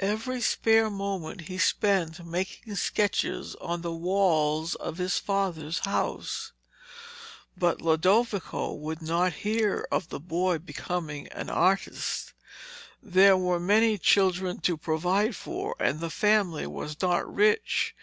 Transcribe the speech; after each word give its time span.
Every 0.00 0.40
spare 0.40 0.90
moment 0.90 1.42
he 1.42 1.56
spent 1.56 2.26
making 2.26 2.74
sketches 2.74 3.54
on 3.60 3.80
the 3.80 3.92
walls 3.94 4.74
of 4.74 4.98
his 4.98 5.18
father's 5.18 5.78
house. 5.86 6.50
But 7.56 7.80
Lodovico 7.80 8.72
would 8.72 9.00
not 9.00 9.34
hear 9.44 9.86
of 9.92 10.08
the 10.08 10.18
boy 10.18 10.58
becoming 10.58 11.28
an 11.28 11.48
artist. 11.48 12.32
There 13.00 13.36
were 13.36 13.60
many 13.60 13.98
children 13.98 14.58
to 14.62 14.76
provide 14.76 15.36
for, 15.36 15.76
and 15.78 16.00
the 16.00 16.10
family 16.10 16.66
was 16.66 17.00
not 17.00 17.32
rich. 17.32 17.94